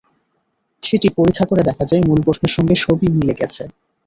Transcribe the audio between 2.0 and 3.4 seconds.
মূল প্রশ্নের সঙ্গে সবই মিলে